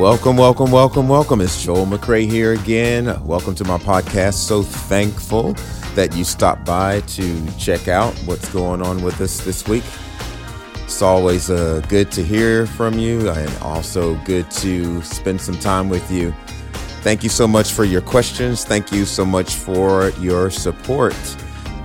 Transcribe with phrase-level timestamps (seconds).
[0.00, 1.42] Welcome, welcome, welcome, welcome.
[1.42, 3.22] It's Joel McCray here again.
[3.22, 4.32] Welcome to my podcast.
[4.32, 5.52] So thankful
[5.94, 9.84] that you stopped by to check out what's going on with us this week.
[10.84, 15.90] It's always uh, good to hear from you and also good to spend some time
[15.90, 16.32] with you.
[17.02, 18.64] Thank you so much for your questions.
[18.64, 21.14] Thank you so much for your support.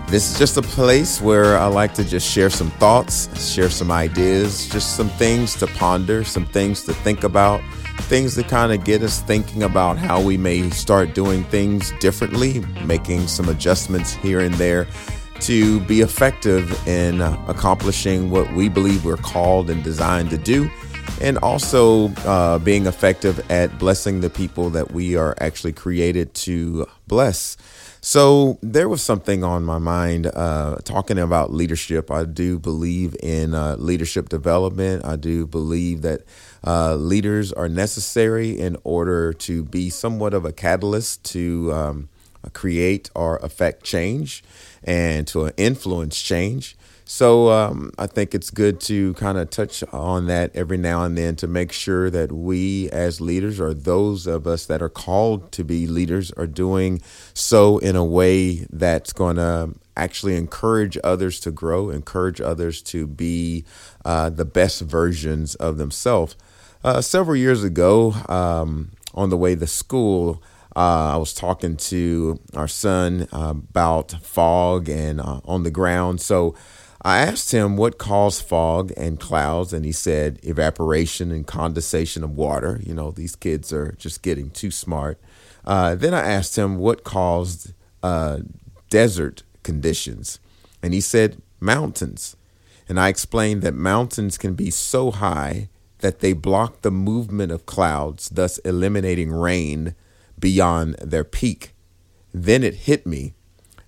[0.07, 3.91] This is just a place where I like to just share some thoughts, share some
[3.91, 7.59] ideas, just some things to ponder, some things to think about,
[8.05, 12.59] things that kind of get us thinking about how we may start doing things differently,
[12.85, 14.85] making some adjustments here and there
[15.39, 20.69] to be effective in accomplishing what we believe we're called and designed to do,
[21.19, 26.85] and also uh, being effective at blessing the people that we are actually created to
[27.07, 27.57] bless.
[28.01, 32.11] So there was something on my mind uh, talking about leadership.
[32.11, 35.03] I do believe in uh, leadership development.
[35.03, 36.21] I do believe that
[36.65, 42.09] uh, leaders are necessary in order to be somewhat of a catalyst to um,
[42.53, 44.43] create or affect change
[44.83, 46.75] and to influence change.
[47.07, 51.15] So um, I think it's good to kind of touch on that every now and
[51.15, 55.51] then to make sure that we, as leaders, or those of us that are called
[55.51, 57.03] to be leaders, are doing
[57.35, 63.05] so in a way that's going to actually encourage others to grow, encourage others to
[63.05, 63.65] be
[64.03, 66.35] uh, the best versions of themselves.
[66.85, 70.39] Uh, several years ago, um, on the way to school,
[70.75, 76.21] uh, I was talking to our son uh, about fog and uh, on the ground.
[76.21, 76.53] So
[77.01, 82.37] I asked him what caused fog and clouds, and he said evaporation and condensation of
[82.37, 82.79] water.
[82.83, 85.19] You know, these kids are just getting too smart.
[85.65, 88.41] Uh, then I asked him what caused uh,
[88.91, 90.39] desert conditions,
[90.83, 92.35] and he said mountains.
[92.87, 95.69] And I explained that mountains can be so high
[96.05, 99.95] that they block the movement of clouds, thus eliminating rain
[100.37, 101.73] beyond their peak.
[102.31, 103.33] Then it hit me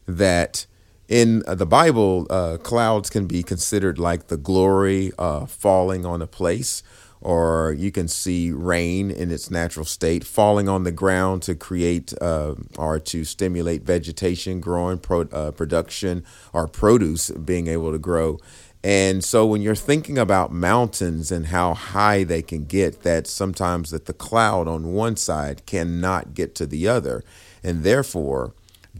[0.07, 0.65] that
[1.07, 6.23] in uh, the Bible, uh, clouds can be considered like the glory uh, falling on
[6.23, 6.81] a place,
[7.21, 12.13] or you can see rain in its natural state falling on the ground to create
[12.19, 18.39] uh, or to stimulate vegetation, growing pro- uh, production, or produce being able to grow.
[18.83, 23.91] And so when you're thinking about mountains and how high they can get, that sometimes
[23.91, 27.23] that the cloud on one side cannot get to the other.
[27.63, 28.53] And therefore,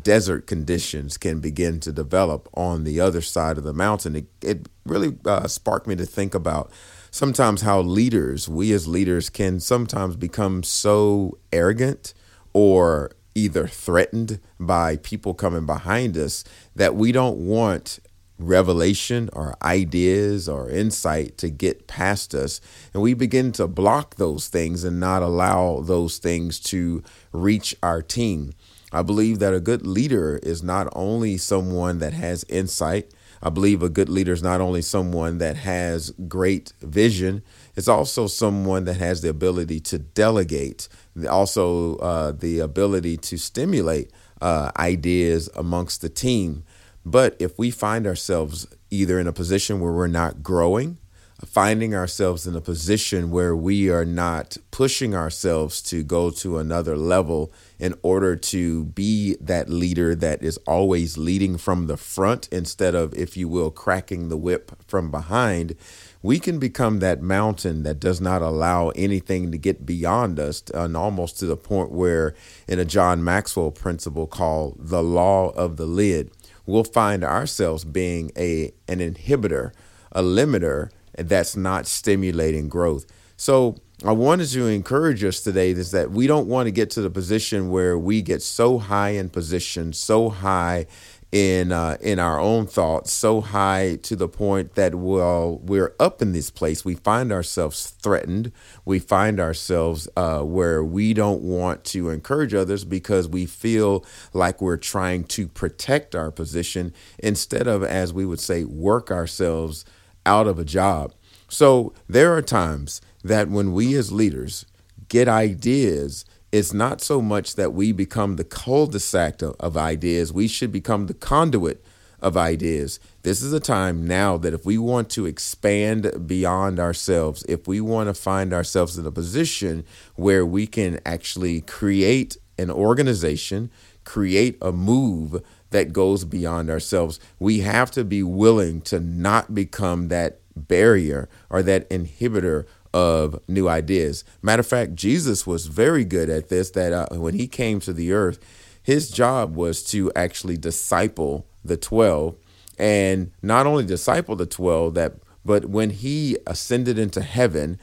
[0.03, 4.15] desert conditions can begin to develop on the other side of the mountain.
[4.15, 6.71] It, it really uh, sparked me to think about
[7.11, 12.13] sometimes how leaders, we as leaders, can sometimes become so arrogant
[12.53, 16.43] or either threatened by people coming behind us
[16.75, 17.99] that we don't want
[18.39, 22.61] revelation or ideas or insight to get past us.
[22.93, 28.01] And we begin to block those things and not allow those things to reach our
[28.01, 28.53] team.
[28.91, 33.11] I believe that a good leader is not only someone that has insight.
[33.41, 37.43] I believe a good leader is not only someone that has great vision,
[37.75, 40.87] it's also someone that has the ability to delegate,
[41.29, 44.11] also uh, the ability to stimulate
[44.41, 46.63] uh, ideas amongst the team.
[47.09, 50.97] But if we find ourselves either in a position where we're not growing,
[51.45, 56.97] finding ourselves in a position where we are not pushing ourselves to go to another
[56.97, 62.93] level in order to be that leader that is always leading from the front instead
[62.93, 65.75] of, if you will, cracking the whip from behind,
[66.21, 70.97] we can become that mountain that does not allow anything to get beyond us, and
[70.97, 72.33] almost to the point where,
[72.67, 76.31] in a John Maxwell principle called the law of the lid,
[76.67, 79.71] we'll find ourselves being a an inhibitor,
[80.11, 83.07] a limiter that's not stimulating growth.
[83.37, 87.01] So I wanted to encourage us today is that we don't want to get to
[87.01, 90.85] the position where we get so high in position, so high
[91.31, 96.21] in uh, in our own thoughts, so high to the point that well we're up
[96.21, 98.51] in this place, we find ourselves threatened.
[98.85, 104.61] We find ourselves uh, where we don't want to encourage others because we feel like
[104.61, 109.83] we're trying to protect our position instead of, as we would say, work ourselves
[110.25, 111.13] out of a job.
[111.49, 114.65] So there are times that when we as leaders
[115.09, 120.31] get ideas, it's not so much that we become the cul-de-sac of ideas.
[120.31, 121.83] We should become the conduit
[122.19, 122.99] of ideas.
[123.23, 127.81] This is a time now that if we want to expand beyond ourselves, if we
[127.81, 129.85] want to find ourselves in a position
[130.15, 133.69] where we can actually create an organization,
[134.03, 140.07] create a move that goes beyond ourselves, we have to be willing to not become
[140.07, 142.65] that barrier or that inhibitor
[142.97, 144.23] of new ideas.
[144.41, 146.71] Matter of fact, Jesus was very good at this.
[146.71, 148.39] That uh, when he came to the earth,
[148.81, 152.35] his job was to actually disciple the twelve,
[152.79, 155.13] and not only disciple the twelve that,
[155.45, 157.79] but when he ascended into heaven,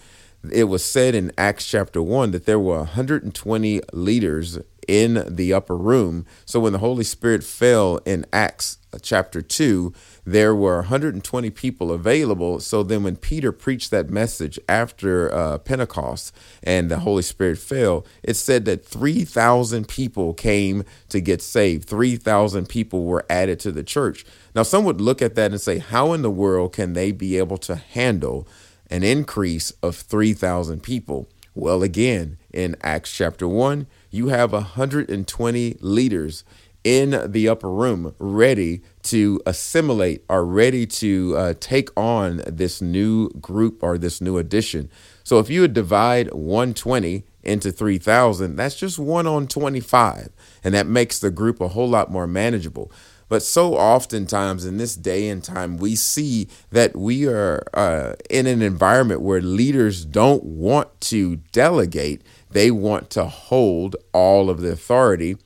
[0.50, 4.58] it was said in Acts chapter one that there were 120 leaders
[4.88, 6.26] in the upper room.
[6.44, 9.92] So when the Holy Spirit fell in Acts chapter 2,
[10.24, 12.60] there were 120 people available.
[12.60, 18.06] So then when Peter preached that message after uh, Pentecost and the Holy Spirit fell,
[18.22, 21.88] it said that 3,000 people came to get saved.
[21.88, 24.24] 3,000 people were added to the church.
[24.54, 27.38] Now, some would look at that and say, how in the world can they be
[27.38, 28.46] able to handle
[28.90, 31.28] an increase of 3,000 people?
[31.54, 36.44] Well, again, in Acts chapter 1, you have 120 leaders
[36.84, 43.30] in the upper room ready to assimilate are ready to uh, take on this new
[43.40, 44.88] group or this new addition.
[45.24, 50.30] So if you would divide 120 into 3000 that's just one on 25
[50.62, 52.90] and that makes the group a whole lot more manageable
[53.34, 58.46] but so oftentimes in this day and time, we see that we are uh, in
[58.46, 62.22] an environment where leaders don't want to delegate,
[62.52, 65.36] they want to hold all of the authority.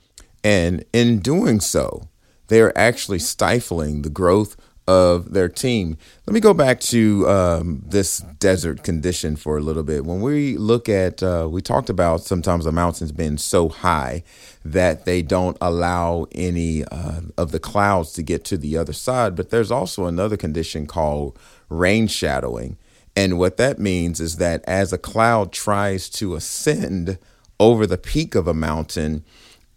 [0.43, 2.03] And in doing so,
[2.49, 4.55] they are actually stifling the growth
[4.89, 5.95] of their team.
[6.25, 10.03] Let me go back to um, this desert condition for a little bit.
[10.03, 14.23] When we look at, uh, we talked about sometimes the mountains being so high
[14.65, 19.35] that they don't allow any uh, of the clouds to get to the other side.
[19.35, 21.37] But there's also another condition called
[21.69, 22.75] rain shadowing.
[23.15, 27.19] And what that means is that as a cloud tries to ascend
[27.59, 29.23] over the peak of a mountain,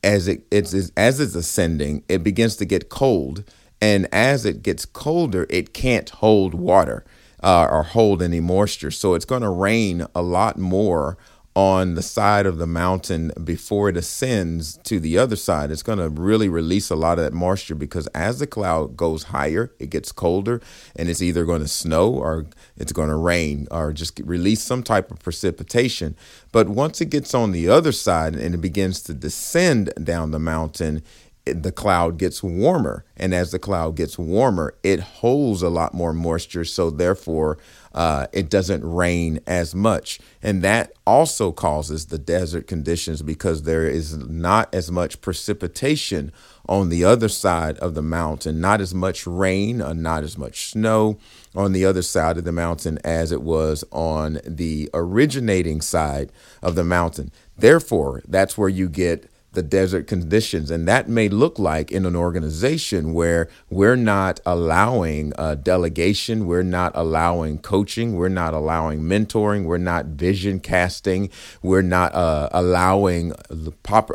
[0.03, 3.45] as it, it's as it's ascending, it begins to get cold
[3.83, 7.05] and as it gets colder, it can't hold water
[7.43, 8.93] uh, or hold any moisture.
[8.93, 11.19] So it's going to rain a lot more
[11.55, 15.73] on the side of the mountain before it ascends to the other side.
[15.73, 19.25] It's going to really release a lot of that moisture because as the cloud goes
[19.25, 20.63] higher, it gets colder
[20.95, 22.47] and it's either going to snow or
[22.77, 26.17] it's going to rain or just release some type of precipitation.
[26.53, 30.39] But once it gets on the other side and it begins to descend down the
[30.39, 31.03] mountain,
[31.45, 33.05] the cloud gets warmer.
[33.17, 36.65] And as the cloud gets warmer, it holds a lot more moisture.
[36.65, 37.59] So, therefore,
[37.95, 40.21] uh, it doesn't rain as much.
[40.43, 46.33] And that also causes the desert conditions because there is not as much precipitation
[46.69, 50.71] on the other side of the mountain, not as much rain or not as much
[50.71, 51.19] snow
[51.55, 56.31] on the other side of the mountain as it was on the originating side
[56.63, 57.31] of the mountain.
[57.57, 60.71] Therefore, that's where you get the desert conditions.
[60.71, 66.63] And that may look like in an organization where we're not allowing uh, delegation, we're
[66.63, 71.31] not allowing coaching, we're not allowing mentoring, we're not vision casting,
[71.63, 73.33] we're not uh, allowing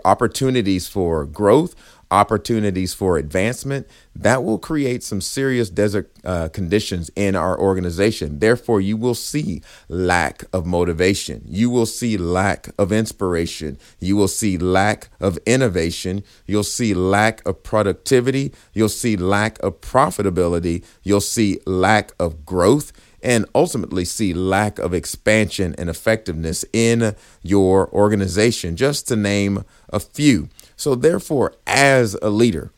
[0.06, 1.76] opportunities for growth
[2.12, 8.40] opportunities for advancement, that will create some serious desert uh, conditions in our organization.
[8.40, 11.44] Therefore, you will see lack of motivation.
[11.46, 13.78] You will see lack of inspiration.
[14.00, 16.24] You will see lack of innovation.
[16.46, 18.54] You'll see lack of productivity.
[18.74, 20.84] You'll see lack of profitability.
[21.04, 22.92] You'll see lack of growth
[23.22, 30.00] and ultimately see lack of expansion and effectiveness in your organization, just to name a
[30.00, 30.50] few.
[30.78, 32.72] So, therefore, as a leader,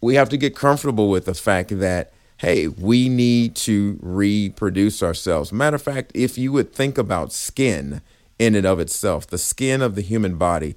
[0.00, 5.52] we have to get comfortable with the fact that, hey, we need to reproduce ourselves.
[5.52, 8.02] Matter of fact, if you would think about skin
[8.38, 10.76] in and of itself, the skin of the human body,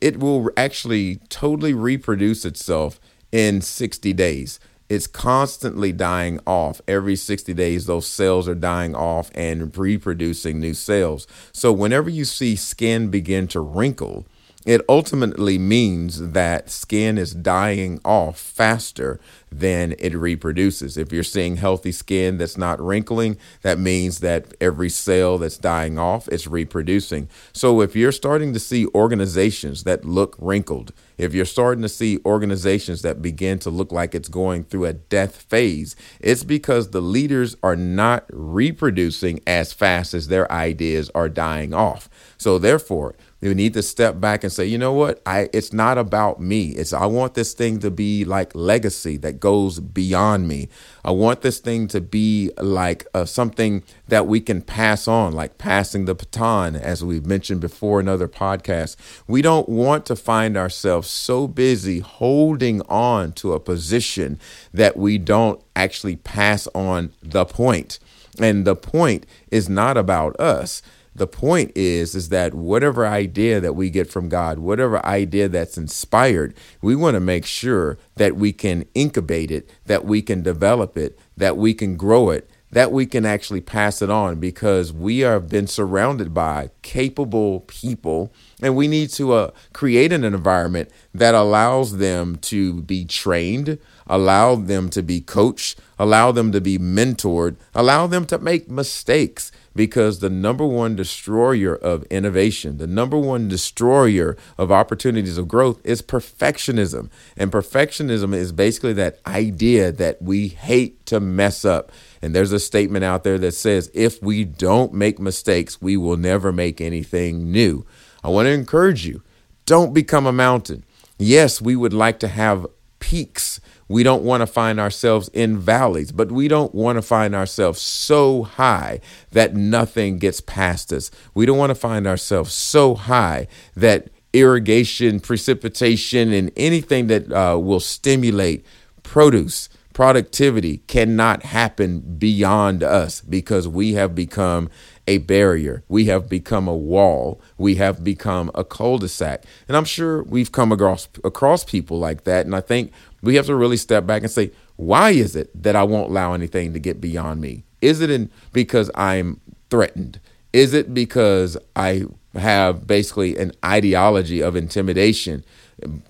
[0.00, 3.00] it will actually totally reproduce itself
[3.32, 4.60] in 60 days.
[4.88, 6.80] It's constantly dying off.
[6.86, 11.26] Every 60 days, those cells are dying off and reproducing new cells.
[11.52, 14.26] So, whenever you see skin begin to wrinkle,
[14.64, 19.20] it ultimately means that skin is dying off faster
[19.52, 20.96] than it reproduces.
[20.96, 25.98] If you're seeing healthy skin that's not wrinkling, that means that every cell that's dying
[25.98, 27.28] off is reproducing.
[27.52, 32.18] So if you're starting to see organizations that look wrinkled, if you're starting to see
[32.26, 37.02] organizations that begin to look like it's going through a death phase, it's because the
[37.02, 42.08] leaders are not reproducing as fast as their ideas are dying off.
[42.38, 43.14] So therefore,
[43.44, 45.20] we need to step back and say, you know what?
[45.26, 46.68] I it's not about me.
[46.70, 50.68] It's I want this thing to be like legacy that goes beyond me.
[51.04, 55.58] I want this thing to be like uh, something that we can pass on, like
[55.58, 58.96] passing the baton, as we've mentioned before in other podcasts.
[59.26, 64.40] We don't want to find ourselves so busy holding on to a position
[64.72, 67.98] that we don't actually pass on the point.
[68.40, 70.82] And the point is not about us
[71.14, 75.78] the point is is that whatever idea that we get from God, whatever idea that's
[75.78, 80.96] inspired, we want to make sure that we can incubate it, that we can develop
[80.96, 85.20] it, that we can grow it, that we can actually pass it on because we
[85.20, 91.36] have been surrounded by capable people and we need to uh, create an environment that
[91.36, 93.78] allows them to be trained,
[94.08, 99.52] allow them to be coached, allow them to be mentored, allow them to make mistakes
[99.74, 105.80] because the number one destroyer of innovation, the number one destroyer of opportunities of growth
[105.84, 107.10] is perfectionism.
[107.36, 111.90] And perfectionism is basically that idea that we hate to mess up.
[112.24, 116.16] And there's a statement out there that says, if we don't make mistakes, we will
[116.16, 117.84] never make anything new.
[118.22, 119.22] I want to encourage you
[119.66, 120.84] don't become a mountain.
[121.18, 122.66] Yes, we would like to have
[122.98, 127.34] peaks we don't want to find ourselves in valleys, but we don't want to find
[127.34, 129.00] ourselves so high
[129.32, 131.10] that nothing gets past us.
[131.34, 137.58] We don't want to find ourselves so high that irrigation, precipitation, and anything that uh,
[137.58, 138.64] will stimulate
[139.02, 144.68] produce, productivity cannot happen beyond us because we have become
[145.06, 145.84] a barrier.
[145.88, 147.40] We have become a wall.
[147.56, 149.44] We have become a cul-de-sac.
[149.68, 152.44] And I'm sure we've come across across people like that.
[152.44, 155.76] And I think we have to really step back and say, why is it that
[155.76, 157.64] I won't allow anything to get beyond me?
[157.80, 160.20] Is it in because I'm threatened?
[160.52, 165.44] Is it because I have basically an ideology of intimidation?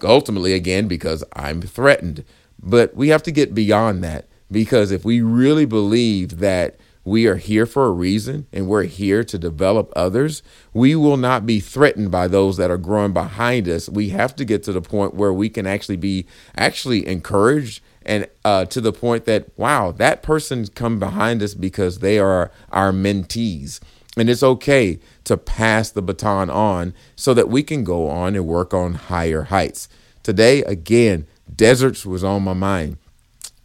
[0.02, 2.24] Ultimately, again, because I'm threatened.
[2.62, 7.36] But we have to get beyond that because if we really believe that we are
[7.36, 10.42] here for a reason and we're here to develop others.
[10.72, 13.88] We will not be threatened by those that are growing behind us.
[13.88, 18.26] We have to get to the point where we can actually be actually encouraged and
[18.44, 22.92] uh, to the point that, wow, that person's come behind us because they are our
[22.92, 23.80] mentees.
[24.16, 28.46] And it's okay to pass the baton on so that we can go on and
[28.46, 29.88] work on higher heights.
[30.22, 32.96] Today, again, deserts was on my mind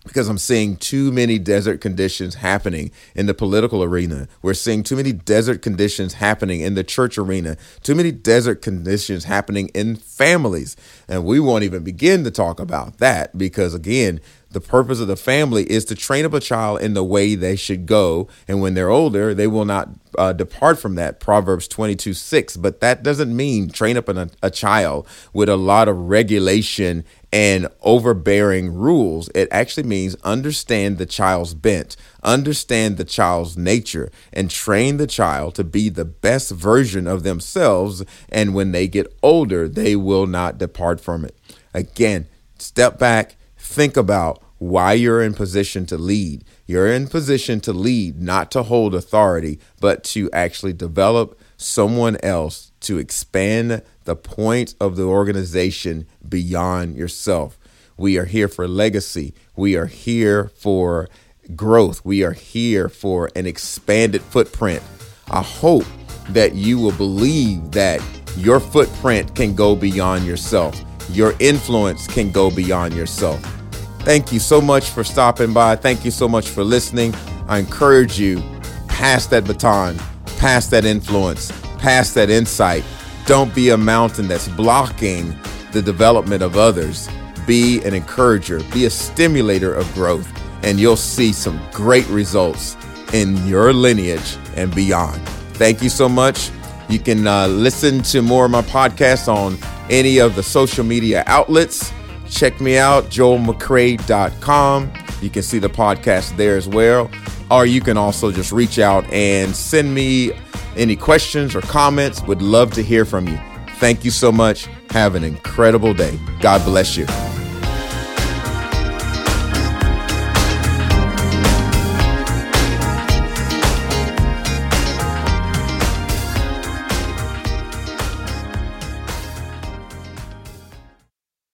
[0.09, 4.27] because I'm seeing too many desert conditions happening in the political arena.
[4.41, 9.25] We're seeing too many desert conditions happening in the church arena, too many desert conditions
[9.25, 10.75] happening in families.
[11.07, 14.19] And we won't even begin to talk about that because, again,
[14.51, 17.55] the purpose of the family is to train up a child in the way they
[17.55, 18.27] should go.
[18.47, 21.19] And when they're older, they will not uh, depart from that.
[21.19, 22.57] Proverbs 22 6.
[22.57, 27.67] But that doesn't mean train up a, a child with a lot of regulation and
[27.81, 29.29] overbearing rules.
[29.35, 35.53] It actually means understand the child's bent, understand the child's nature, and train the child
[35.55, 38.03] to be the best version of themselves.
[38.29, 41.37] And when they get older, they will not depart from it.
[41.71, 42.27] Again,
[42.57, 43.35] step back
[43.69, 46.43] think about why you're in position to lead.
[46.65, 52.71] You're in position to lead, not to hold authority, but to actually develop someone else
[52.81, 57.59] to expand the point of the organization beyond yourself.
[57.95, 59.35] We are here for legacy.
[59.55, 61.07] We are here for
[61.55, 62.03] growth.
[62.03, 64.81] We are here for an expanded footprint.
[65.29, 65.85] I hope
[66.29, 68.01] that you will believe that
[68.35, 70.81] your footprint can go beyond yourself.
[71.11, 73.58] Your influence can go beyond yourself.
[73.99, 75.75] Thank you so much for stopping by.
[75.75, 77.13] Thank you so much for listening.
[77.47, 78.41] I encourage you,
[78.87, 79.97] pass that baton,
[80.37, 82.83] pass that influence, pass that insight.
[83.25, 85.37] Don't be a mountain that's blocking
[85.71, 87.07] the development of others.
[87.45, 90.27] Be an encourager, be a stimulator of growth,
[90.63, 92.77] and you'll see some great results
[93.13, 95.21] in your lineage and beyond.
[95.53, 96.51] Thank you so much.
[96.89, 99.57] You can uh, listen to more of my podcasts on
[99.89, 101.91] any of the social media outlets.
[102.29, 104.93] Check me out, joelmccrae.com.
[105.21, 107.11] You can see the podcast there as well.
[107.51, 110.31] Or you can also just reach out and send me
[110.77, 112.21] any questions or comments.
[112.23, 113.39] Would love to hear from you.
[113.77, 114.67] Thank you so much.
[114.91, 116.19] Have an incredible day.
[116.39, 117.05] God bless you.